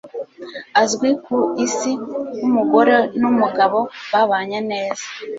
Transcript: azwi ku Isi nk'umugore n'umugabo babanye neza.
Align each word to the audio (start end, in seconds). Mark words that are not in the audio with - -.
azwi 0.81 1.09
ku 1.25 1.37
Isi 1.65 1.91
nk'umugore 2.37 2.95
n'umugabo 3.19 3.79
babanye 4.11 4.59
neza. 4.71 5.05